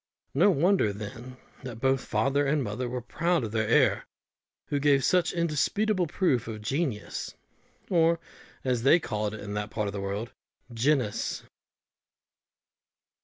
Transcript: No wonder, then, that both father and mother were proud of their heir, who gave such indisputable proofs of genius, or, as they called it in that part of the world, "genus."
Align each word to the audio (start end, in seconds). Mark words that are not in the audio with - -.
No 0.33 0.49
wonder, 0.49 0.91
then, 0.91 1.37
that 1.61 1.79
both 1.79 2.03
father 2.03 2.43
and 2.43 2.63
mother 2.63 2.89
were 2.89 3.03
proud 3.03 3.43
of 3.43 3.51
their 3.51 3.67
heir, 3.67 4.07
who 4.69 4.79
gave 4.79 5.03
such 5.05 5.31
indisputable 5.31 6.07
proofs 6.07 6.47
of 6.47 6.63
genius, 6.63 7.35
or, 7.87 8.19
as 8.63 8.81
they 8.81 8.99
called 8.99 9.35
it 9.35 9.41
in 9.41 9.53
that 9.53 9.69
part 9.69 9.85
of 9.85 9.93
the 9.93 10.01
world, 10.01 10.31
"genus." 10.73 11.43